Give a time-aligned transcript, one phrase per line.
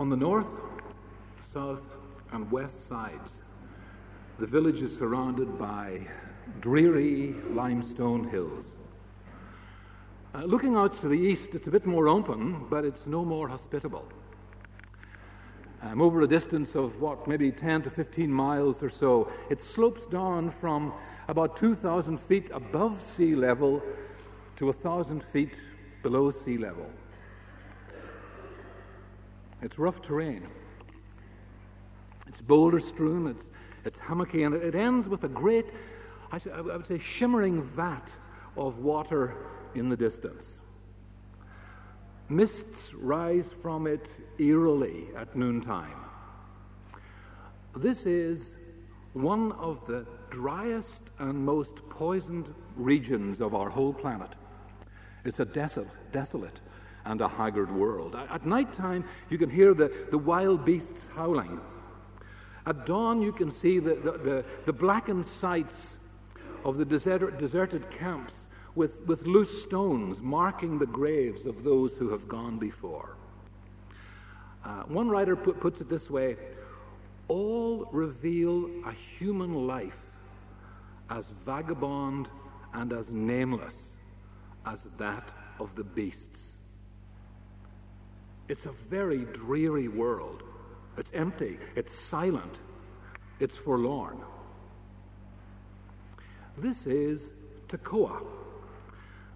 [0.00, 0.54] On the north,
[1.42, 1.86] south,
[2.32, 3.42] and west sides,
[4.38, 6.00] the village is surrounded by
[6.60, 8.70] dreary limestone hills.
[10.34, 13.46] Uh, looking out to the east, it's a bit more open, but it's no more
[13.46, 14.08] hospitable.
[15.82, 20.06] Um, over a distance of what, maybe 10 to 15 miles or so, it slopes
[20.06, 20.94] down from
[21.28, 23.82] about 2,000 feet above sea level
[24.56, 25.60] to 1,000 feet
[26.02, 26.90] below sea level.
[29.62, 30.46] It's rough terrain.
[32.26, 33.50] It's boulder strewn, it's,
[33.84, 35.66] it's hummocky, and it ends with a great,
[36.32, 38.08] I, I would say, shimmering vat
[38.56, 39.34] of water
[39.74, 40.58] in the distance.
[42.28, 45.98] Mists rise from it eerily at noontime.
[47.76, 48.54] This is
[49.12, 54.36] one of the driest and most poisoned regions of our whole planet.
[55.24, 56.60] It's a desolate, desolate
[57.04, 58.14] and a haggard world.
[58.14, 61.60] At night time, you can hear the, the wild beasts howling.
[62.66, 65.96] At dawn, you can see the, the, the, the blackened sites
[66.64, 72.10] of the desert, deserted camps with, with loose stones marking the graves of those who
[72.10, 73.16] have gone before.
[74.64, 76.36] Uh, one writer put, puts it this way
[77.28, 80.06] all reveal a human life
[81.08, 82.28] as vagabond
[82.74, 83.96] and as nameless
[84.66, 86.56] as that of the beasts.
[88.50, 90.42] It's a very dreary world.
[90.96, 92.52] It's empty, it's silent,
[93.38, 94.18] it's forlorn.
[96.58, 97.30] This is
[97.68, 98.20] Tekoa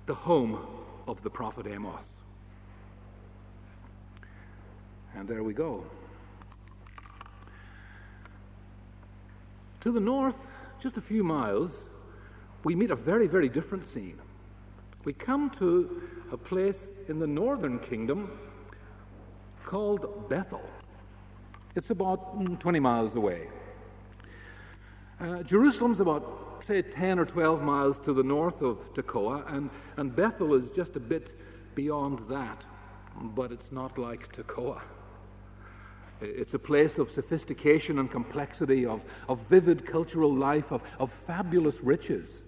[0.07, 0.59] the home
[1.07, 2.05] of the prophet Amos.
[5.15, 5.87] And there we go.
[9.83, 10.49] To the north,
[10.81, 11.85] just a few miles,
[12.65, 14.19] we meet a very, very different scene.
[15.05, 18.29] We come to a place in the northern kingdom
[19.75, 20.63] called Bethel.
[21.75, 23.49] It's about mm, 20 miles away.
[25.19, 30.15] Uh, Jerusalem's about say 10 or 12 miles to the north of Tekoa, and, and
[30.15, 31.35] Bethel is just a bit
[31.75, 32.63] beyond that,
[33.35, 34.81] but it's not like Tekoa.
[36.21, 41.81] It's a place of sophistication and complexity, of, of vivid cultural life, of, of fabulous
[41.81, 42.45] riches.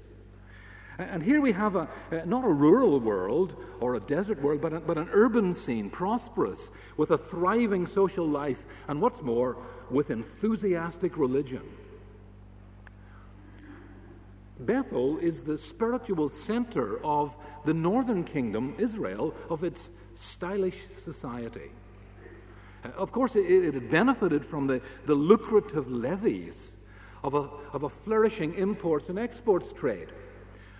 [0.99, 1.89] And here we have a,
[2.25, 6.71] not a rural world or a desert world, but, a, but an urban scene, prosperous,
[6.97, 9.59] with a thriving social life, and what's more,
[9.91, 11.63] with enthusiastic religion.
[14.59, 17.37] Bethel is the spiritual center of
[17.67, 21.71] the northern kingdom, Israel, of its stylish society.
[22.83, 26.73] Uh, of course, it, it had benefited from the, the lucrative levies
[27.23, 30.09] of a, of a flourishing imports and exports trade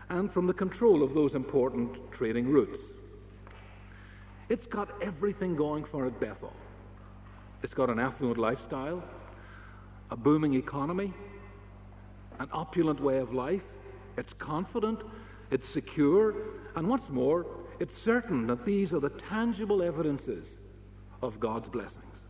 [0.09, 2.81] and from the control of those important trading routes.
[4.49, 6.53] It's got everything going for it, Bethel.
[7.63, 9.03] It's got an affluent lifestyle,
[10.11, 11.13] a booming economy,
[12.39, 13.65] an opulent way of life.
[14.17, 15.03] It's confident,
[15.51, 16.35] it's secure,
[16.77, 17.47] and what's more,
[17.81, 20.59] it's certain that these are the tangible evidences
[21.23, 22.23] of God's blessings.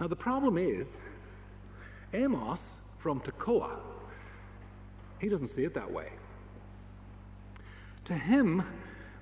[0.00, 0.96] Now, the problem is,
[2.12, 3.76] Amos from Tekoa,
[5.22, 6.08] he doesn't see it that way.
[8.06, 8.64] To him,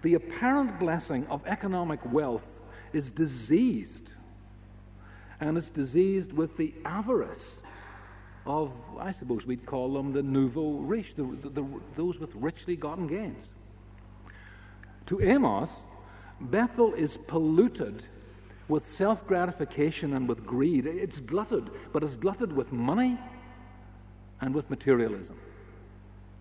[0.00, 2.58] the apparent blessing of economic wealth
[2.94, 4.10] is diseased.
[5.40, 7.60] And it's diseased with the avarice
[8.46, 11.66] of, I suppose we'd call them the nouveau riche, the, the, the,
[11.96, 13.52] those with richly gotten gains.
[15.06, 15.82] To Amos,
[16.40, 18.04] Bethel is polluted
[18.68, 20.86] with self gratification and with greed.
[20.86, 23.18] It's glutted, but it's glutted with money
[24.40, 25.36] and with materialism.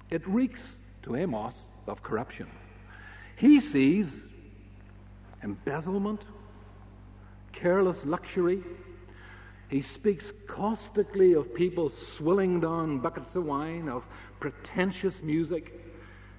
[0.10, 1.56] It reeks to Amos
[1.88, 2.48] of corruption.
[3.36, 4.28] He sees
[5.44, 6.26] embezzlement,
[7.52, 8.64] careless luxury,
[9.70, 14.08] he speaks caustically of people swilling down buckets of wine, of
[14.40, 15.80] pretentious music.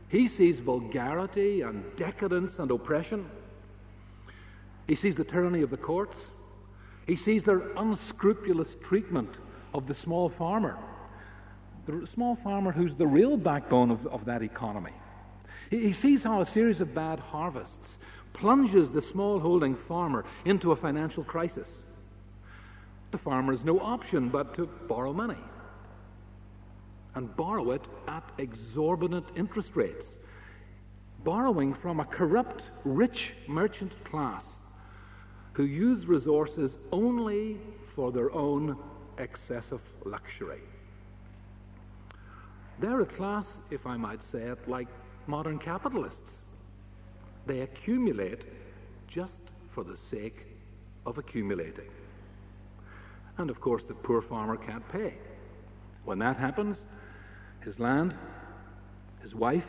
[0.08, 3.30] He sees vulgarity and decadence and oppression.
[4.88, 6.32] He sees the tyranny of the courts.
[7.06, 9.30] He sees their unscrupulous treatment
[9.72, 10.76] of the small farmer,
[11.86, 14.92] the small farmer who's the real backbone of, of that economy.
[15.70, 17.98] He, he sees how a series of bad harvests
[18.32, 21.80] plunges the small-holding farmer into a financial crisis
[23.10, 25.38] the farmer has no option but to borrow money
[27.14, 30.16] and borrow it at exorbitant interest rates,
[31.24, 34.58] borrowing from a corrupt, rich merchant class
[35.52, 38.76] who use resources only for their own
[39.18, 40.60] excessive luxury.
[42.80, 44.88] They're a class, if I might say it, like
[45.26, 46.40] modern capitalists.
[47.44, 48.46] They accumulate
[49.06, 50.46] just for the sake
[51.04, 51.90] of accumulating.
[53.36, 55.18] And of course, the poor farmer can't pay.
[56.06, 56.86] When that happens,
[57.62, 58.14] his land,
[59.20, 59.68] his wife,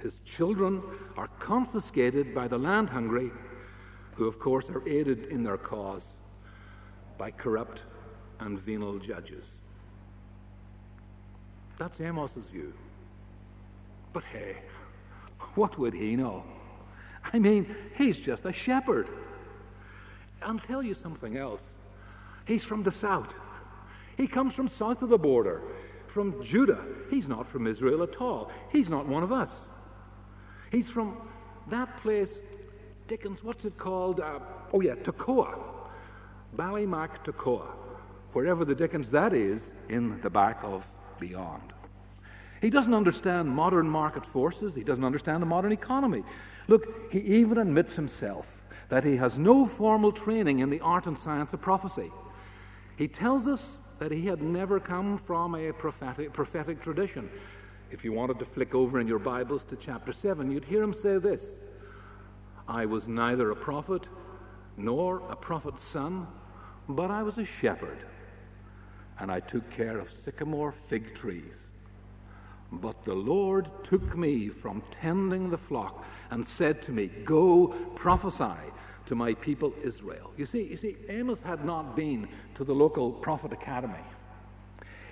[0.00, 0.82] his children
[1.16, 3.30] are confiscated by the land hungry,
[4.14, 6.14] who, of course, are aided in their cause
[7.18, 7.82] by corrupt
[8.40, 9.60] and venal judges.
[11.78, 12.72] That's Amos's view.
[14.12, 14.56] But hey,
[15.54, 16.44] what would he know?
[17.32, 19.08] I mean, he's just a shepherd.
[20.42, 21.72] I'll tell you something else.
[22.46, 23.34] He's from the south.
[24.16, 25.60] He comes from south of the border,
[26.06, 26.82] from Judah.
[27.10, 28.50] He's not from Israel at all.
[28.70, 29.64] He's not one of us.
[30.70, 31.16] He's from
[31.68, 32.38] that place,
[33.08, 34.20] Dickens, what's it called?
[34.20, 34.40] Uh,
[34.72, 35.58] oh, yeah, Tekoa.
[36.56, 37.66] Ballymac, Tekoa.
[38.32, 41.72] Wherever the Dickens that is in the back of Beyond.
[42.60, 44.74] He doesn't understand modern market forces.
[44.74, 46.22] He doesn't understand the modern economy.
[46.68, 51.18] Look, he even admits himself that he has no formal training in the art and
[51.18, 52.10] science of prophecy.
[52.96, 57.30] He tells us that he had never come from a prophetic, prophetic tradition.
[57.90, 60.92] If you wanted to flick over in your Bibles to chapter 7, you'd hear him
[60.92, 61.58] say this
[62.68, 64.08] I was neither a prophet
[64.76, 66.26] nor a prophet's son,
[66.88, 68.04] but I was a shepherd,
[69.18, 71.70] and I took care of sycamore fig trees.
[72.72, 78.72] But the Lord took me from tending the flock and said to me, Go prophesy
[79.06, 80.32] to my people Israel.
[80.36, 83.94] You see, you see, Amos had not been to the local prophet academy.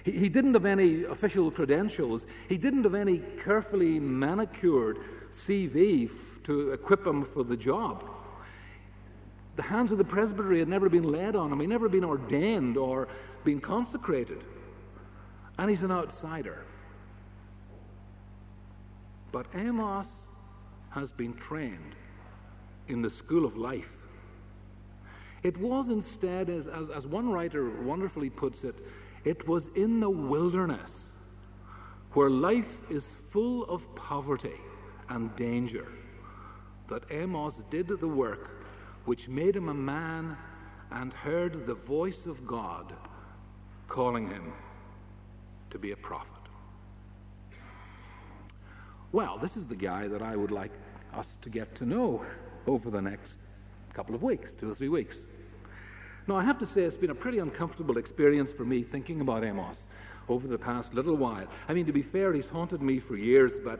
[0.04, 2.26] He, he didn't have any official credentials.
[2.48, 4.98] He didn't have any carefully manicured
[5.30, 8.04] CV f- to equip him for the job.
[9.56, 11.60] The hands of the presbytery had never been laid on him.
[11.60, 13.08] He'd never been ordained or
[13.44, 14.44] been consecrated.
[15.58, 16.64] And he's an outsider.
[19.30, 20.26] But Amos
[20.90, 21.94] has been trained
[22.88, 23.96] in the school of life.
[25.42, 28.74] It was instead, as, as, as one writer wonderfully puts it,
[29.24, 31.06] it was in the wilderness
[32.12, 34.60] where life is full of poverty
[35.08, 35.88] and danger
[36.88, 38.64] that Amos did the work
[39.04, 40.36] which made him a man
[40.90, 42.94] and heard the voice of God
[43.88, 44.52] calling him
[45.70, 46.30] to be a prophet.
[49.12, 50.72] Well, this is the guy that I would like
[51.14, 52.24] us to get to know
[52.66, 53.38] over the next
[53.92, 55.18] couple of weeks, two or three weeks.
[56.26, 59.44] Now, I have to say, it's been a pretty uncomfortable experience for me thinking about
[59.44, 59.84] Amos
[60.28, 61.46] over the past little while.
[61.68, 63.78] I mean, to be fair, he's haunted me for years, but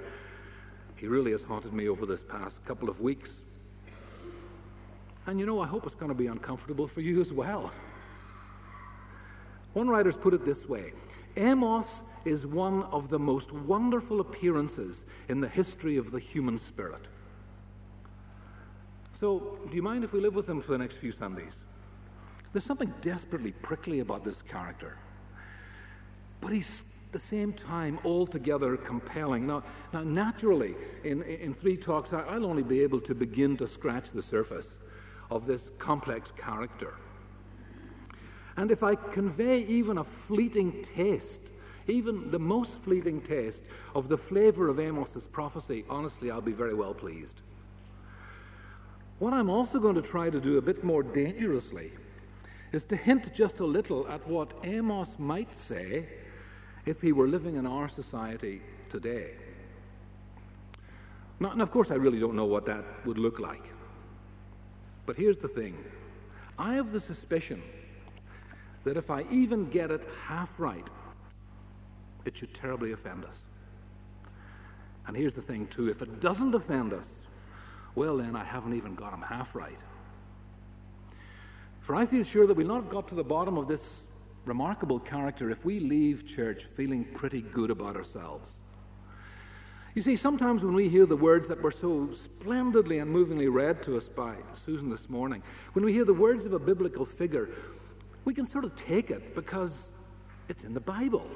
[0.97, 3.41] he really has haunted me over this past couple of weeks.
[5.27, 7.73] And you know, I hope it's going to be uncomfortable for you as well.
[9.75, 10.93] One writer's put it this way
[11.37, 17.07] Amos is one of the most wonderful appearances in the history of the human spirit.
[19.13, 21.65] So, do you mind if we live with him for the next few Sundays?
[22.53, 24.97] There's something desperately prickly about this character.
[26.41, 29.47] But he's at the same time altogether compelling.
[29.47, 30.75] Now, now naturally,
[31.05, 34.77] in, in three talks, I'll only be able to begin to scratch the surface
[35.31, 36.95] of this complex character.
[38.57, 41.41] And if I convey even a fleeting taste,
[41.87, 43.63] even the most fleeting taste
[43.95, 47.41] of the flavor of Amos's prophecy, honestly, I'll be very well pleased.
[49.19, 51.93] What I'm also going to try to do a bit more dangerously
[52.73, 56.07] is to hint just a little at what Amos might say
[56.87, 59.31] if he were living in our society today.
[61.41, 63.65] Now, and of course, I really don't know what that would look like.
[65.07, 65.77] But here's the thing
[66.59, 67.63] I have the suspicion
[68.85, 70.87] that if I even get it half right,
[72.25, 73.39] it should terribly offend us.
[75.07, 77.11] And here's the thing, too if it doesn't offend us,
[77.95, 79.79] well, then I haven't even got him half right.
[81.81, 84.05] For I feel sure that we'll not have got to the bottom of this
[84.47, 88.61] remarkable character if we leave church feeling pretty good about ourselves.
[89.95, 93.83] You see, sometimes when we hear the words that were so splendidly and movingly read
[93.85, 95.43] to us by Susan this morning,
[95.75, 97.51] when we hear the words of a biblical figure,
[98.25, 99.89] we can sort of take it because
[100.49, 101.27] it's in the Bible,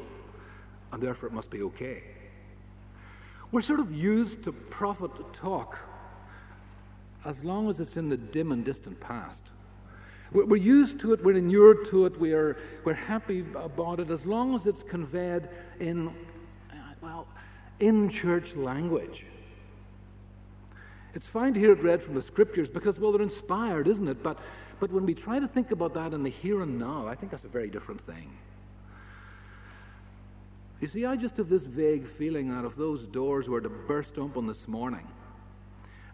[0.92, 2.02] and therefore it must be okay.
[3.50, 5.78] We're sort of used to prophet talk
[7.25, 9.45] as long as it's in the dim and distant past.
[10.30, 14.54] We're used to it, we're inured to it, we're, we're happy about it as long
[14.54, 15.49] as it's conveyed
[15.80, 17.26] in, uh, well,
[17.80, 19.25] in church language.
[21.14, 24.23] It's fine to hear it read from the scriptures because, well, they're inspired, isn't it?
[24.23, 24.38] But,
[24.81, 27.31] but when we try to think about that in the here and now, I think
[27.31, 28.31] that's a very different thing.
[30.81, 34.19] You see, I just have this vague feeling that if those doors were to burst
[34.19, 35.07] open this morning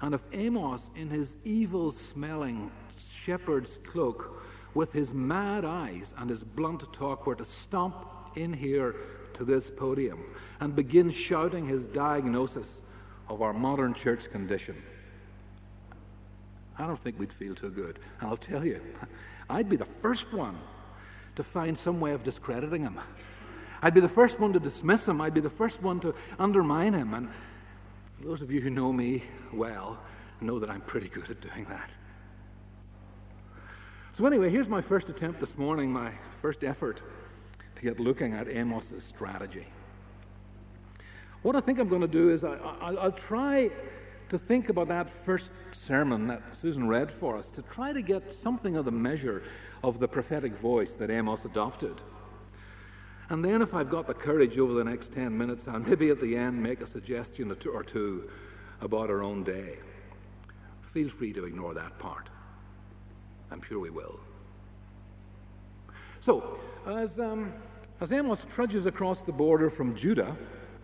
[0.01, 4.43] And if Amos, in his evil smelling shepherd's cloak,
[4.75, 7.95] with his mad eyes and his blunt talk, were to stomp
[8.37, 8.97] in here
[9.35, 10.23] to this podium
[10.61, 12.83] and begin shouting his diagnosis
[13.29, 14.77] of our modern church condition,
[16.79, 17.99] I don't think we'd feel too good.
[18.21, 18.81] I'll tell you,
[19.49, 20.59] I'd be the first one
[21.37, 22.99] to find some way of discrediting him.
[23.83, 25.21] I'd be the first one to dismiss him.
[25.21, 27.15] I'd be the first one to undermine him.
[27.15, 27.29] And
[28.21, 29.99] those of you who know me well
[30.41, 31.91] know that I'm pretty good at doing that.
[34.13, 37.03] So, anyway, here's my first attempt this morning, my first effort
[37.75, 39.67] to get looking at Amos's strategy.
[41.43, 42.57] What I think I'm going to do is I,
[42.91, 43.71] will try
[44.31, 48.33] to think about that first sermon that Susan read for us, to try to get
[48.33, 49.43] something of the measure
[49.83, 52.01] of the prophetic voice that Amos adopted.
[53.31, 56.21] And then, if I've got the courage over the next 10 minutes, I'll maybe at
[56.21, 58.31] the end make a suggestion or two
[58.81, 59.79] about our own day.
[60.83, 62.29] Feel free to ignore that part.
[63.51, 64.21] I'm sure we will.
[66.21, 67.53] So, as, um,
[68.01, 70.37] as Amos trudges across the border from Judah,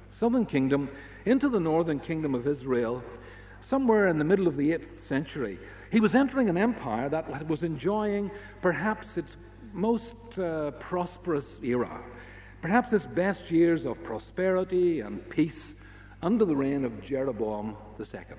[0.09, 0.91] southern kingdom,
[1.25, 3.03] into the northern kingdom of Israel,
[3.63, 5.59] somewhere in the middle of the 8th century,
[5.91, 9.37] he was entering an empire that was enjoying perhaps its
[9.73, 12.03] most uh, prosperous era,
[12.63, 15.75] perhaps its best years of prosperity and peace
[16.23, 18.37] under the reign of Jeroboam II.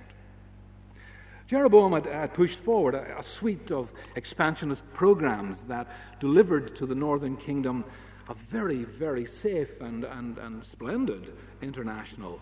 [1.47, 5.87] Jeroboam had, had pushed forward a, a, suite of expansionist programs that
[6.19, 7.83] delivered to the northern kingdom
[8.29, 12.39] a very, very safe and, and, and splendid international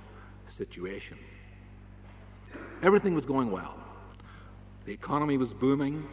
[0.47, 1.17] situation.
[2.81, 3.75] Everything was going well.
[4.85, 6.07] The economy was booming.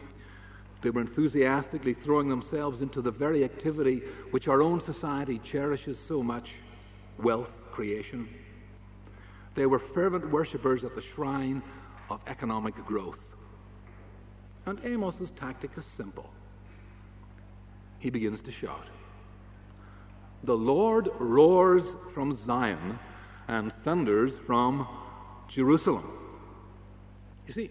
[0.81, 6.21] They were enthusiastically throwing themselves into the very activity which our own society cherishes so
[6.21, 6.55] much
[7.17, 8.27] wealth creation.
[9.55, 11.63] They were fervent worshippers at the shrine
[12.09, 13.35] of economic growth.
[14.65, 16.29] And Amos's tactic is simple.
[17.99, 18.87] He begins to shout.
[20.43, 22.99] The Lord roars from Zion
[23.47, 24.87] and thunders from
[25.47, 26.26] Jerusalem.
[27.47, 27.69] You see,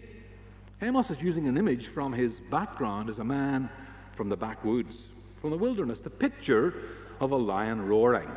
[0.81, 3.69] Amos is using an image from his background as a man
[4.13, 6.73] from the backwoods, from the wilderness, the picture
[7.19, 8.29] of a lion roaring.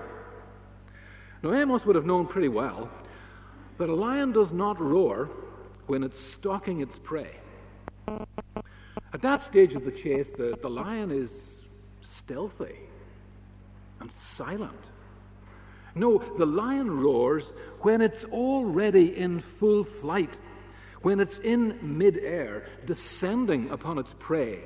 [1.42, 2.90] Now, Amos would have known pretty well
[3.78, 5.30] that a lion does not roar
[5.86, 7.36] when it's stalking its prey.
[9.12, 11.30] At that stage of the chase, the, the lion is
[12.02, 12.76] stealthy
[14.00, 14.84] and silent.
[15.94, 20.38] No, the lion roars when it's already in full flight,
[21.02, 24.60] when it's in midair, descending upon its prey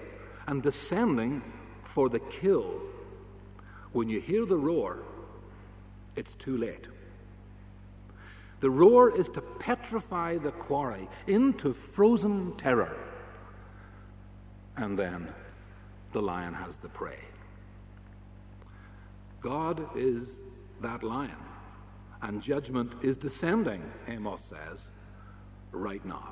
[0.46, 1.42] and descending
[1.84, 2.80] for the kill.
[3.92, 4.98] When you hear the roar,
[6.16, 6.86] it's too late.
[8.60, 12.96] The roar is to petrify the quarry into frozen terror.
[14.76, 15.28] And then
[16.12, 17.18] the lion has the prey.
[19.40, 20.32] God is
[20.80, 21.36] that lion,
[22.22, 24.88] and judgment is descending, Amos says,
[25.74, 26.30] right now.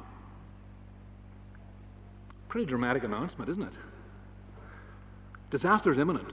[2.49, 3.75] Pretty dramatic announcement, isn't it?
[5.50, 6.32] Disaster is imminent.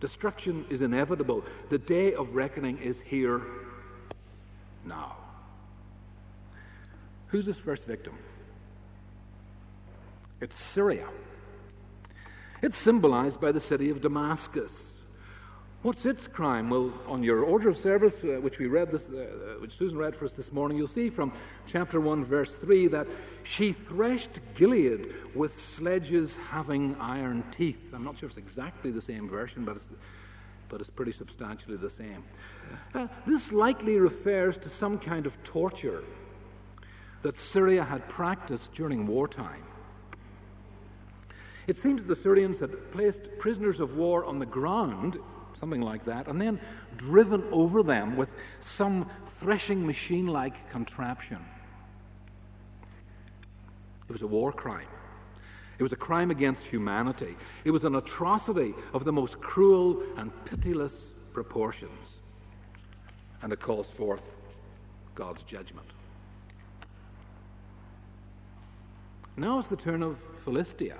[0.00, 1.44] Destruction is inevitable.
[1.70, 3.42] The day of reckoning is here
[4.84, 5.16] now.
[7.28, 8.14] Who's his first victim?
[10.40, 11.08] It's Syria.
[12.62, 14.95] It's symbolized by the city of Damascus.
[15.86, 16.68] What's its crime?
[16.68, 20.16] Well, on your order of service, uh, which we read this, uh, which Susan read
[20.16, 21.32] for us this morning, you'll see from
[21.68, 23.06] chapter 1, verse 3, that
[23.44, 27.92] she threshed Gilead with sledges having iron teeth.
[27.94, 29.86] I'm not sure if it's exactly the same version, but it's,
[30.68, 32.24] but it's pretty substantially the same.
[32.92, 36.02] Uh, this likely refers to some kind of torture
[37.22, 39.62] that Syria had practiced during wartime.
[41.68, 45.20] It seems that the Syrians had placed prisoners of war on the ground,
[45.58, 46.60] something like that, and then
[46.96, 51.38] driven over them with some threshing machine like contraption.
[54.08, 54.88] It was a war crime.
[55.78, 57.36] It was a crime against humanity.
[57.64, 62.20] It was an atrocity of the most cruel and pitiless proportions
[63.42, 64.22] and it calls forth
[65.14, 65.86] God's judgment.
[69.36, 70.96] Now it's the turn of Philistia,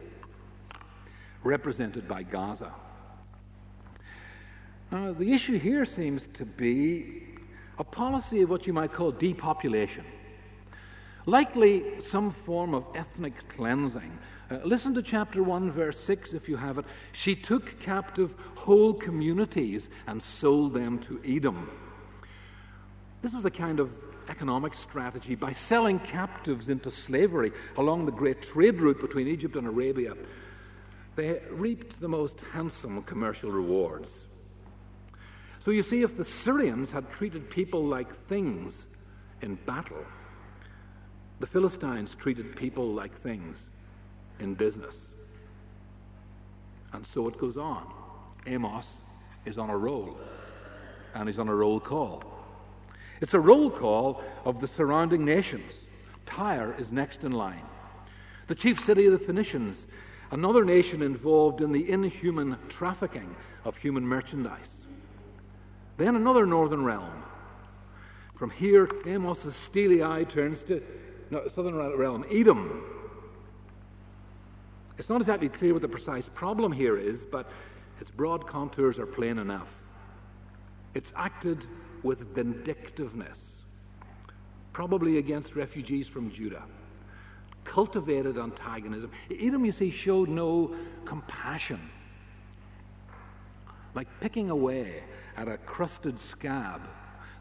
[1.42, 2.72] represented by Gaza.
[4.90, 7.22] Now, the issue here seems to be
[7.78, 10.04] a policy of what you might call depopulation.
[11.26, 14.16] Likely some form of ethnic cleansing.
[14.48, 16.84] Uh, listen to chapter 1, verse 6 if you have it.
[17.12, 21.68] She took captive whole communities and sold them to Edom.
[23.22, 23.92] This was a kind of
[24.28, 29.66] economic strategy by selling captives into slavery along the great trade route between Egypt and
[29.66, 30.14] Arabia,
[31.14, 34.26] they reaped the most handsome commercial rewards.
[35.66, 38.86] So you see, if the Syrians had treated people like things
[39.42, 40.04] in battle,
[41.40, 43.70] the Philistines treated people like things
[44.38, 45.08] in business.
[46.92, 47.92] And so it goes on.
[48.46, 48.86] Amos
[49.44, 50.16] is on a roll,
[51.16, 52.22] and he's on a roll call.
[53.20, 55.72] It's a roll call of the surrounding nations.
[56.26, 57.66] Tyre is next in line.
[58.46, 59.88] The chief city of the Phoenicians,
[60.30, 64.75] another nation involved in the inhuman trafficking of human merchandise.
[65.96, 67.22] Then another northern realm.
[68.34, 70.82] From here, Amos's steely eye turns to
[71.30, 72.84] no, southern realm, Edom.
[74.98, 77.50] It's not exactly clear what the precise problem here is, but
[78.00, 79.82] its broad contours are plain enough.
[80.94, 81.66] It's acted
[82.02, 83.56] with vindictiveness,
[84.72, 86.62] probably against refugees from Judah.
[87.64, 89.10] Cultivated antagonism.
[89.30, 90.74] Edom, you see, showed no
[91.04, 91.80] compassion.
[93.94, 95.02] Like picking away
[95.36, 96.82] at a crusted scab,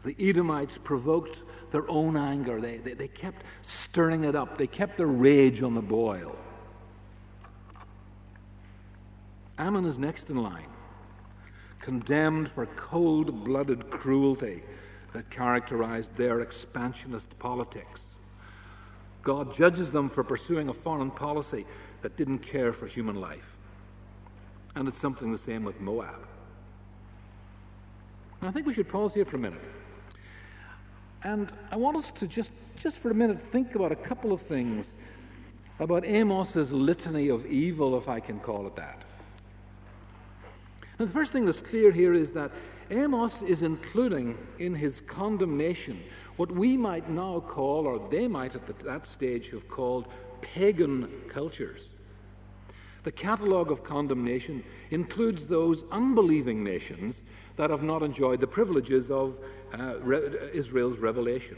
[0.04, 1.38] the Edomites provoked
[1.72, 2.60] their own anger.
[2.60, 6.36] They, they, they kept stirring it up, they kept their rage on the boil.
[9.58, 10.68] Ammon is next in line,
[11.80, 14.62] condemned for cold blooded cruelty
[15.14, 18.02] that characterized their expansionist politics.
[19.22, 21.64] God judges them for pursuing a foreign policy
[22.02, 23.56] that didn't care for human life.
[24.74, 26.28] And it's something the same with Moab.
[28.46, 29.60] I think we should pause here for a minute.
[31.24, 34.40] And I want us to just, just for a minute think about a couple of
[34.40, 34.92] things
[35.78, 39.02] about Amos's litany of evil, if I can call it that.
[40.98, 42.50] Now, the first thing that's clear here is that
[42.90, 46.02] Amos is including in his condemnation
[46.36, 50.06] what we might now call, or they might at the, that stage have called,
[50.40, 51.94] pagan cultures.
[53.02, 57.22] The catalogue of condemnation includes those unbelieving nations
[57.56, 59.38] that have not enjoyed the privileges of
[59.72, 61.56] uh, re- Israel's revelation.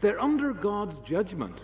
[0.00, 1.58] They're under God's judgment,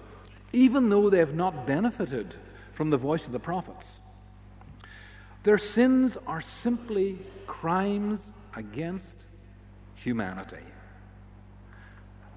[0.52, 2.34] even though they have not benefited
[2.72, 4.00] from the voice of the prophets.
[5.44, 8.20] Their sins are simply crimes
[8.56, 9.18] against
[9.94, 10.56] humanity.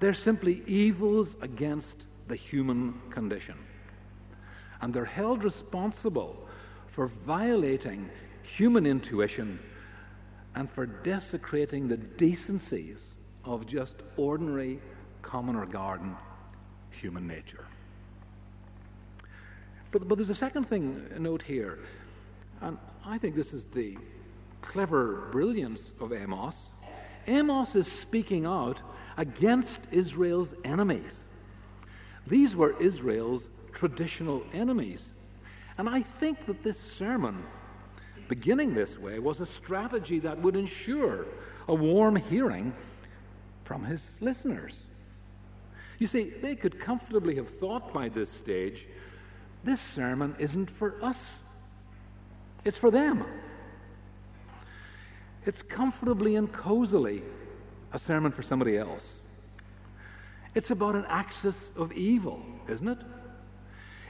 [0.00, 3.56] They're simply evils against the human condition.
[4.80, 6.46] And they're held responsible
[6.86, 8.08] for violating
[8.42, 9.58] human intuition
[10.58, 12.98] and for desecrating the decencies
[13.44, 14.80] of just ordinary,
[15.22, 16.16] common or garden
[16.90, 17.64] human nature.
[19.92, 21.78] But, but there's a second thing, uh, note here,
[22.60, 23.96] and I think this is the
[24.60, 26.56] clever brilliance of Amos.
[27.28, 28.82] Amos is speaking out
[29.16, 31.22] against Israel's enemies.
[32.26, 35.08] These were Israel's traditional enemies.
[35.78, 37.44] And I think that this sermon,
[38.28, 41.26] beginning this way, was a strategy that would ensure
[41.66, 42.74] a warm hearing
[43.64, 44.84] from his listeners.
[45.98, 48.86] You see, they could comfortably have thought by this stage
[49.64, 51.36] this sermon isn't for us.
[52.64, 53.24] It's for them.
[55.44, 57.22] It's comfortably and cozily
[57.92, 59.18] a sermon for somebody else.
[60.54, 62.98] It's about an axis of evil, isn't it?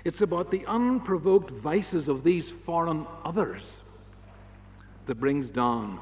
[0.05, 3.83] It's about the unprovoked vices of these foreign others
[5.09, 5.99] that brings down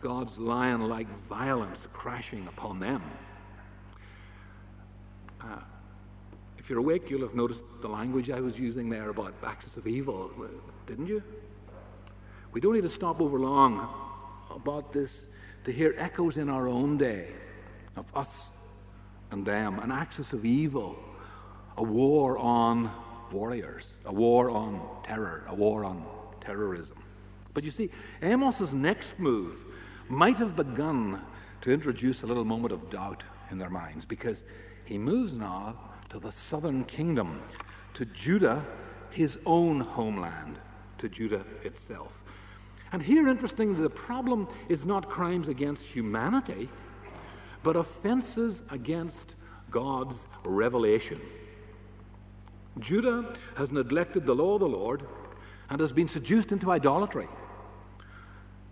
[0.00, 3.02] God's lion like violence crashing upon them.
[5.40, 5.58] Uh,
[6.56, 9.88] if you're awake, you'll have noticed the language I was using there about axis of
[9.88, 10.30] evil,
[10.86, 11.22] didn't you?
[12.52, 13.88] We don't need to stop over long
[14.54, 15.10] about this
[15.64, 17.28] to hear echoes in our own day
[17.96, 18.46] of us
[19.32, 20.96] and them, an axis of evil,
[21.76, 22.92] a war on
[23.32, 26.06] warriors, a war on terror, a war on
[26.40, 26.96] terrorism.
[27.56, 27.88] But you see,
[28.22, 29.56] Amos's next move
[30.10, 31.22] might have begun
[31.62, 34.44] to introduce a little moment of doubt in their minds because
[34.84, 35.74] he moves now
[36.10, 37.40] to the southern kingdom,
[37.94, 38.62] to Judah,
[39.08, 40.58] his own homeland,
[40.98, 42.22] to Judah itself.
[42.92, 46.68] And here, interestingly, the problem is not crimes against humanity,
[47.62, 49.34] but offenses against
[49.70, 51.22] God's revelation.
[52.80, 55.06] Judah has neglected the law of the Lord
[55.70, 57.28] and has been seduced into idolatry.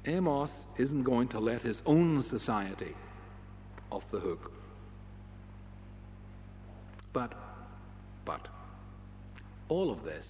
[0.06, 2.94] Amos isn't going to let his own society
[3.90, 4.52] off the hook.
[7.12, 7.32] But,
[8.24, 8.48] but,
[9.68, 10.26] all of this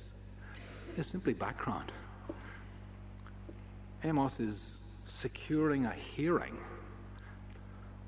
[0.97, 1.91] is simply background.
[4.05, 4.65] Amos is
[5.07, 6.59] securing a hearing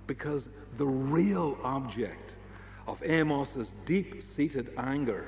[0.06, 2.32] Because the real object
[2.86, 5.26] of Amos's deep seated anger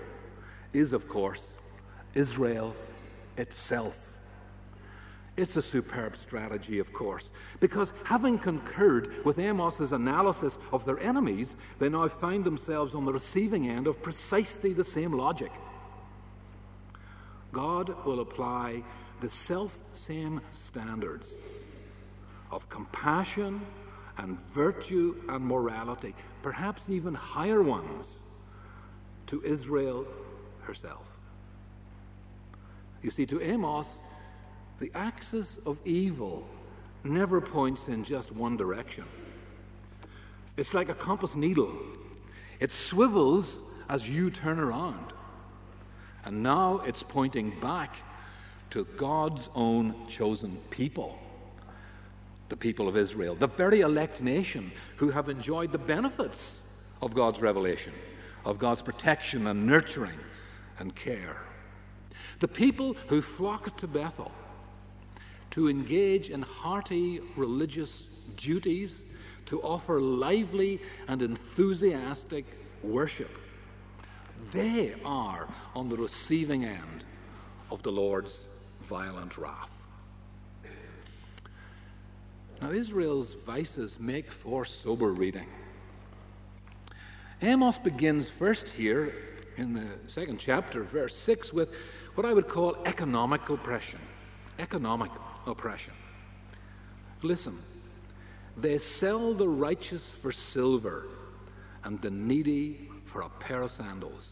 [0.72, 1.42] is, of course,
[2.14, 2.76] Israel
[3.36, 4.07] itself.
[5.38, 11.56] It's a superb strategy, of course, because having concurred with Amos's analysis of their enemies,
[11.78, 15.52] they now find themselves on the receiving end of precisely the same logic.
[17.52, 18.82] God will apply
[19.20, 21.32] the self same standards
[22.50, 23.64] of compassion
[24.16, 28.18] and virtue and morality, perhaps even higher ones,
[29.28, 30.04] to Israel
[30.62, 31.06] herself.
[33.02, 33.86] You see, to Amos,
[34.80, 36.46] the axis of evil
[37.04, 39.04] never points in just one direction.
[40.56, 41.72] It's like a compass needle,
[42.60, 43.56] it swivels
[43.88, 45.12] as you turn around.
[46.24, 47.96] And now it's pointing back
[48.70, 51.18] to God's own chosen people,
[52.48, 56.58] the people of Israel, the very elect nation who have enjoyed the benefits
[57.00, 57.92] of God's revelation,
[58.44, 60.18] of God's protection and nurturing
[60.78, 61.36] and care.
[62.40, 64.32] The people who flock to Bethel
[65.58, 68.04] to engage in hearty religious
[68.36, 69.00] duties,
[69.44, 72.44] to offer lively and enthusiastic
[72.84, 73.36] worship.
[74.52, 77.02] They are on the receiving end
[77.72, 78.44] of the Lord's
[78.88, 79.68] violent wrath.
[82.62, 85.48] Now, Israel's vices make for sober reading.
[87.42, 89.12] Amos begins first here
[89.56, 91.70] in the second chapter, verse 6, with
[92.14, 93.98] what I would call economic oppression.
[94.60, 95.10] Economic
[95.48, 95.94] oppression.
[97.22, 97.58] Listen,
[98.56, 101.06] they sell the righteous for silver
[101.84, 104.30] and the needy for a pair of sandals.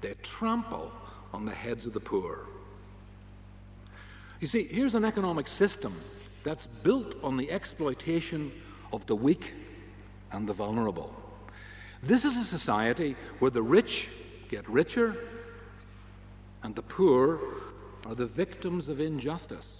[0.00, 0.92] They trample
[1.32, 2.46] on the heads of the poor.
[4.40, 6.00] You see, here's an economic system
[6.44, 8.50] that's built on the exploitation
[8.92, 9.52] of the weak
[10.32, 11.14] and the vulnerable.
[12.02, 14.08] This is a society where the rich
[14.48, 15.16] get richer
[16.62, 17.40] and the poor
[18.06, 19.76] are the victims of injustice.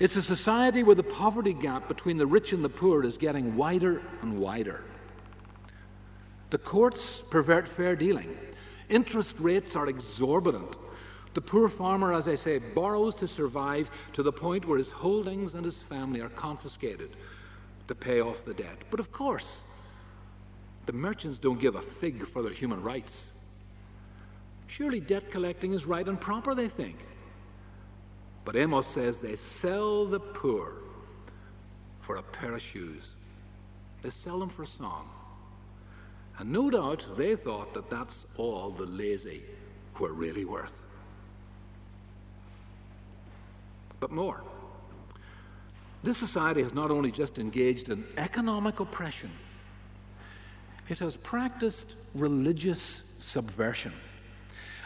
[0.00, 3.54] It's a society where the poverty gap between the rich and the poor is getting
[3.54, 4.82] wider and wider.
[6.48, 8.34] The courts pervert fair dealing.
[8.88, 10.74] Interest rates are exorbitant.
[11.34, 15.54] The poor farmer, as I say, borrows to survive to the point where his holdings
[15.54, 17.10] and his family are confiscated
[17.86, 18.78] to pay off the debt.
[18.90, 19.58] But of course,
[20.86, 23.26] the merchants don't give a fig for their human rights.
[24.66, 26.96] Surely debt collecting is right and proper, they think.
[28.44, 30.74] But Amos says they sell the poor
[32.00, 33.04] for a pair of shoes.
[34.02, 35.08] They sell them for a song.
[36.38, 39.42] And no doubt they thought that that's all the lazy
[39.98, 40.72] were really worth.
[44.00, 44.42] But more.
[46.02, 49.30] This society has not only just engaged in economic oppression,
[50.88, 53.92] it has practiced religious subversion.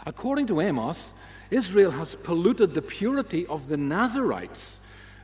[0.05, 1.11] According to Amos,
[1.55, 4.77] Israel has polluted the purity of the Nazarites.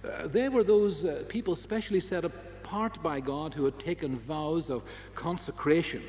[0.04, 4.70] Uh, they were those uh, people specially set apart by God who had taken vows
[4.70, 4.84] of
[5.16, 6.02] consecration.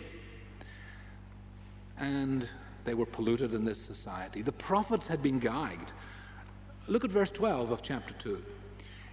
[1.98, 2.48] And
[2.86, 4.44] they were polluted in this society.
[4.44, 5.92] The prophets had been gagged.
[6.88, 8.44] Look at verse 12 of chapter 2.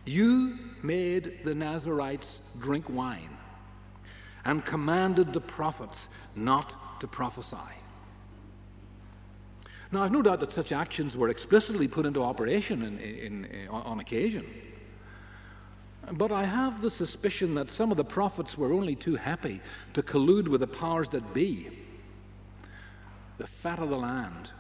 [0.05, 3.35] You made the Nazarites drink wine
[4.45, 7.78] and commanded the prophets not to prophesy.
[9.91, 13.69] Now, I've no doubt that such actions were explicitly put into operation in, in, in,
[13.69, 14.45] on occasion.
[16.13, 19.61] But I have the suspicion that some of the prophets were only too happy
[19.95, 21.71] to collude with the powers that be.
[23.39, 24.51] The fat of the land,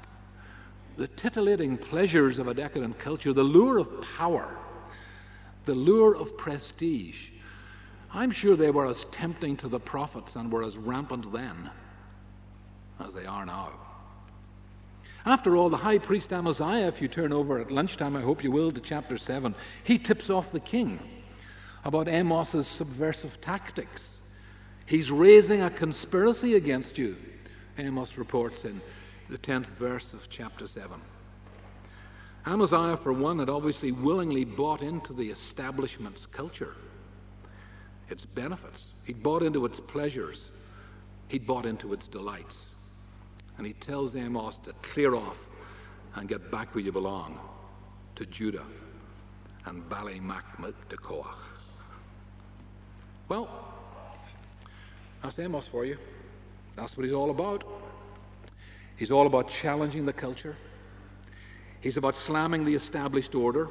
[0.97, 4.57] the titillating pleasures of a decadent culture, the lure of power,
[5.67, 7.31] the lure of prestige.
[8.12, 11.71] I'm sure they were as tempting to the prophets and were as rampant then
[13.01, 13.73] as they are now.
[15.29, 18.51] After all, the high priest Amaziah, if you turn over at lunchtime, I hope you
[18.51, 20.99] will, to chapter 7, he tips off the king
[21.85, 24.09] about Amos's subversive tactics.
[24.87, 27.14] He's raising a conspiracy against you,
[27.77, 28.81] Amos reports in
[29.29, 30.99] the 10th verse of chapter 7.
[32.47, 36.75] Amaziah, for one, had obviously willingly bought into the establishment's culture,
[38.09, 38.87] its benefits.
[39.05, 40.47] He'd bought into its pleasures,
[41.29, 42.64] he'd bought into its delights
[43.59, 45.37] and he tells Amos to clear off
[46.14, 47.38] and get back where you belong,
[48.14, 48.64] to Judah
[49.66, 51.29] and Baalbek-Tekoa.
[53.29, 53.49] Well,
[55.23, 55.99] that's Amos for you.
[56.77, 57.64] That's what he's all about.
[58.97, 60.57] He's all about challenging the culture.
[61.81, 63.68] He's about slamming the established order.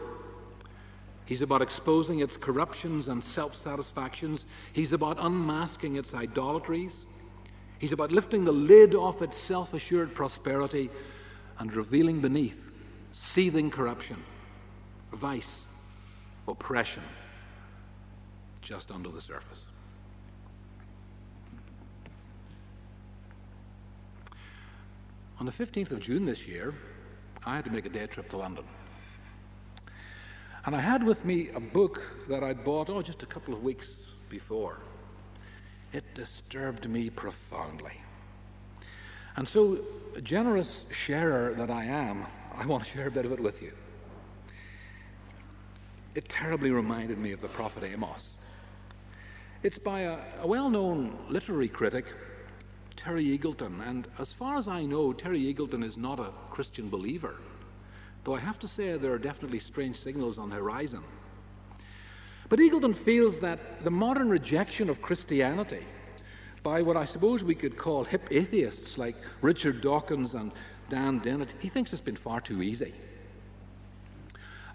[1.26, 4.46] He's about exposing its corruptions and self satisfactions.
[4.72, 7.06] He's about unmasking its idolatries.
[7.80, 10.90] He's about lifting the lid off its self assured prosperity
[11.60, 12.60] and revealing beneath
[13.12, 14.18] seething corruption,
[15.14, 15.62] vice,
[16.48, 17.04] oppression,
[18.62, 19.60] just under the surface.
[25.40, 26.74] On the 15th of June this year,
[27.46, 28.66] I had to make a day trip to London.
[30.66, 33.62] And I had with me a book that I'd bought, oh, just a couple of
[33.62, 33.88] weeks
[34.30, 34.80] before.
[35.94, 37.94] It disturbed me profoundly.
[39.36, 39.80] And so,
[40.24, 43.72] generous sharer that I am, I want to share a bit of it with you.
[46.16, 48.30] It terribly reminded me of the prophet Amos.
[49.64, 52.06] It's by a, a well known literary critic,
[52.96, 57.36] Terry Eagleton, and as far as I know, Terry Eagleton is not a Christian believer.
[58.24, 61.04] Though I have to say there are definitely strange signals on the horizon.
[62.50, 65.86] But Eagleton feels that the modern rejection of Christianity
[66.64, 70.52] by what I suppose we could call hip atheists like Richard Dawkins and
[70.90, 72.94] Dan Dennett, he thinks it's been far too easy.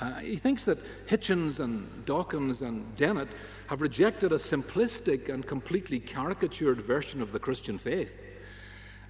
[0.01, 3.29] Uh, he thinks that Hitchens and Dawkins and Dennett
[3.69, 8.13] have rejected a simplistic and completely caricatured version of the Christian faith,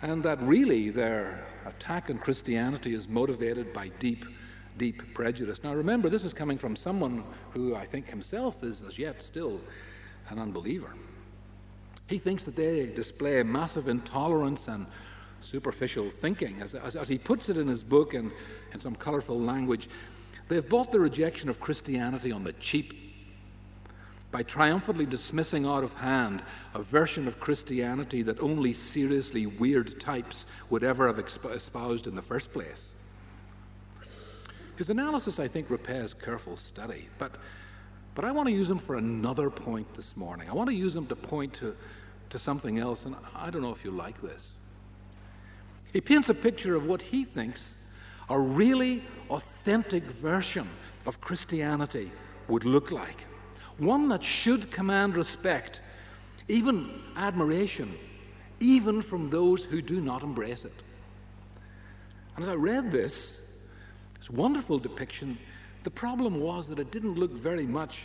[0.02, 4.24] and that really their attack on Christianity is motivated by deep,
[4.78, 5.62] deep prejudice.
[5.62, 9.60] Now, remember, this is coming from someone who I think himself is as yet still
[10.28, 10.94] an unbeliever.
[12.06, 14.86] He thinks that they display massive intolerance and
[15.40, 16.60] superficial thinking.
[16.62, 18.30] As, as, as he puts it in his book in,
[18.72, 19.88] in some colorful language,
[20.48, 22.94] they've bought the rejection of Christianity on the cheap
[24.30, 26.42] by triumphantly dismissing out of hand
[26.74, 32.22] a version of Christianity that only seriously weird types would ever have espoused in the
[32.22, 32.91] first place.
[34.76, 37.32] His analysis, I think, repairs careful study, but,
[38.14, 40.48] but I want to use him for another point this morning.
[40.48, 41.76] I want to use him to point to,
[42.30, 44.52] to something else, and I don't know if you like this.
[45.92, 47.68] He paints a picture of what he thinks
[48.30, 50.66] a really authentic version
[51.04, 52.10] of Christianity
[52.48, 53.26] would look like.
[53.78, 55.80] One that should command respect,
[56.48, 57.92] even admiration,
[58.60, 60.72] even from those who do not embrace it.
[62.36, 63.36] And as I read this,
[64.22, 65.36] this wonderful depiction,
[65.82, 67.98] the problem was that it didn't look very much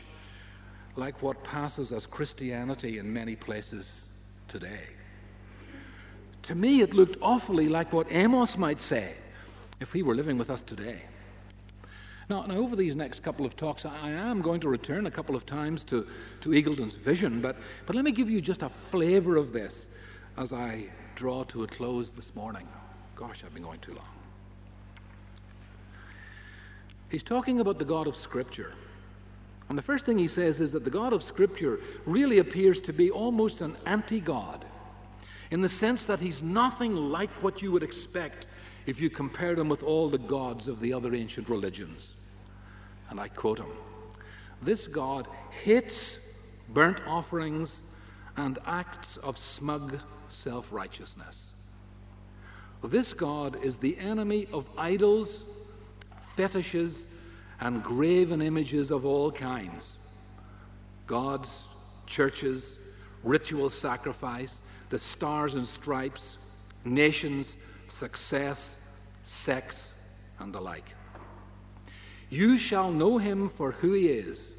[0.95, 4.01] like what passes as Christianity in many places
[4.47, 4.82] today.
[6.43, 9.13] To me, it looked awfully like what Amos might say
[9.80, 11.01] if he were living with us today.
[12.32, 15.36] Now, now, over these next couple of talks, I am going to return a couple
[15.36, 16.08] of times to,
[16.41, 19.86] to Eagleton's vision, but, but let me give you just a flavor of this
[20.36, 22.67] as I draw to a close this morning.
[23.15, 24.16] Gosh, I've been going too long.
[27.10, 28.74] He's talking about the God of Scripture.
[29.70, 32.93] And the first thing he says is that the God of Scripture really appears to
[32.93, 34.65] be almost an anti God
[35.52, 38.46] in the sense that he's nothing like what you would expect
[38.86, 42.13] if you compared him with all the gods of the other ancient religions.
[43.10, 43.72] And I quote him
[44.62, 45.28] This God
[45.63, 46.17] hates
[46.70, 47.78] burnt offerings
[48.36, 51.48] and acts of smug self righteousness.
[52.84, 55.43] This God is the enemy of idols,
[56.38, 57.04] fetishes,
[57.60, 59.93] and graven images of all kinds
[61.08, 61.60] gods,
[62.06, 62.71] churches,
[63.23, 64.54] ritual sacrifice,
[64.89, 66.38] the stars and stripes,
[66.86, 67.56] nations,
[67.89, 68.76] success,
[69.23, 69.88] sex,
[70.39, 70.93] and the like.
[72.30, 74.50] You shall know him for who he is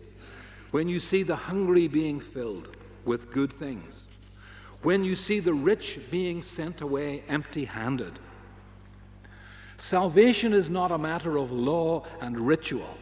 [0.71, 4.07] when you see the hungry being filled with good things,
[4.83, 8.19] when you see the rich being sent away empty handed.
[9.79, 12.99] Salvation is not a matter of law and ritual.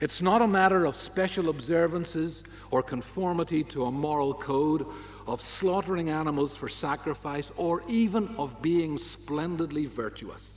[0.00, 4.86] It's not a matter of special observances or conformity to a moral code
[5.26, 10.50] of slaughtering animals for sacrifice, or even of being splendidly virtuous.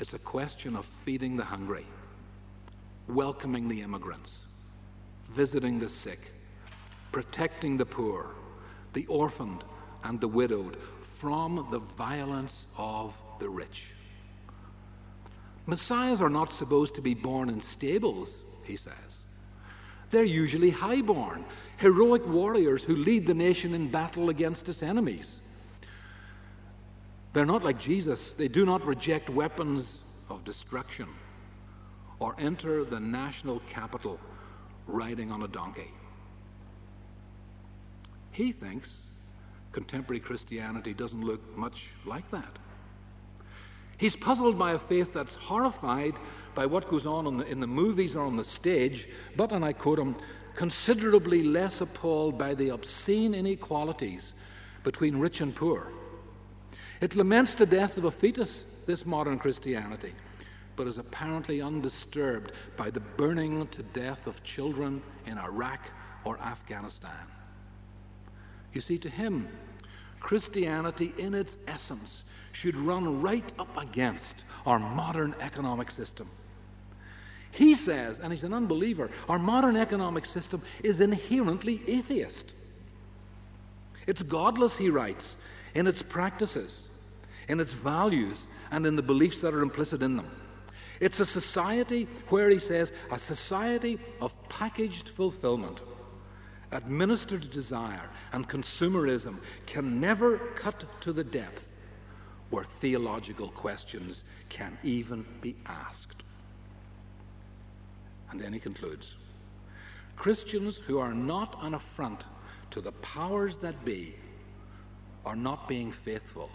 [0.00, 1.86] It's a question of feeding the hungry,
[3.08, 4.40] welcoming the immigrants,
[5.30, 6.30] visiting the sick,
[7.12, 8.26] protecting the poor,
[8.92, 9.64] the orphaned,
[10.02, 10.76] and the widowed
[11.18, 13.82] from the violence of the rich.
[15.66, 18.30] Messiahs are not supposed to be born in stables,
[18.62, 18.94] he says.
[20.10, 21.44] They're usually highborn,
[21.76, 25.36] heroic warriors who lead the nation in battle against its enemies.
[27.34, 28.32] They're not like Jesus.
[28.32, 29.98] They do not reject weapons
[30.30, 31.08] of destruction
[32.20, 34.18] or enter the national capital
[34.86, 35.90] riding on a donkey.
[38.30, 38.90] He thinks
[39.72, 42.58] contemporary Christianity doesn't look much like that.
[43.98, 46.14] He's puzzled by a faith that's horrified
[46.54, 49.64] by what goes on in the, in the movies or on the stage, but, and
[49.64, 50.16] I quote him,
[50.54, 54.34] considerably less appalled by the obscene inequalities
[54.82, 55.88] between rich and poor.
[57.00, 60.12] It laments the death of a fetus, this modern Christianity,
[60.76, 65.80] but is apparently undisturbed by the burning to death of children in Iraq
[66.24, 67.26] or Afghanistan.
[68.72, 69.48] You see, to him,
[70.24, 76.30] Christianity in its essence should run right up against our modern economic system.
[77.50, 82.52] He says, and he's an unbeliever, our modern economic system is inherently atheist.
[84.06, 85.36] It's godless, he writes,
[85.74, 86.80] in its practices,
[87.48, 90.30] in its values, and in the beliefs that are implicit in them.
[91.00, 95.80] It's a society where, he says, a society of packaged fulfillment,
[96.74, 101.66] administered desire, and consumerism can never cut to the depth
[102.50, 106.22] where theological questions can even be asked.
[108.30, 109.14] And then he concludes
[110.16, 112.24] Christians who are not an affront
[112.72, 114.16] to the powers that be
[115.24, 116.50] are not being faithful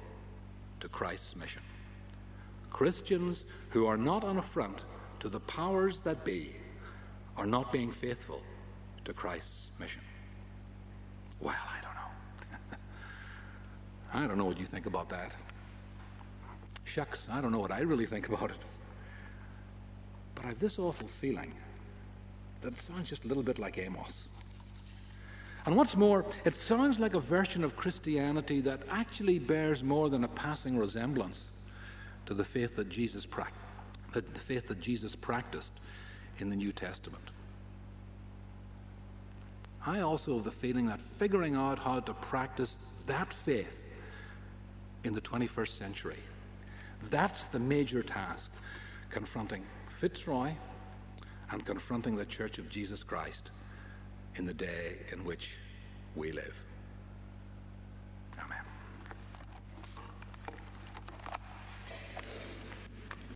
[0.80, 1.62] to Christ's mission.
[2.72, 4.84] Christians who are not an affront
[5.20, 6.56] to the powers that be
[7.36, 8.42] are not being faithful
[9.06, 10.02] to Christ's mission.
[11.40, 12.78] Well, I don't know.
[14.14, 15.34] I don't know what you think about that.
[16.86, 18.58] Shucks, I don't know what I really think about it.
[20.36, 21.54] But I have this awful feeling
[22.62, 24.28] that it sounds just a little bit like Amos.
[25.66, 30.24] And what's more, it sounds like a version of Christianity that actually bears more than
[30.24, 31.46] a passing resemblance
[32.26, 33.52] to the faith that Jesus, pra-
[34.14, 35.74] the faith that Jesus practiced
[36.40, 37.24] in the New Testament.
[39.86, 43.86] I also have the feeling that figuring out how to practice that faith
[45.04, 46.20] in the 21st century,
[47.10, 48.52] that's the major task
[49.10, 49.66] confronting
[50.00, 50.52] Fitzroy
[51.52, 53.52] and confronting the Church of Jesus Christ
[54.36, 55.56] in the day in which
[56.16, 56.56] we live.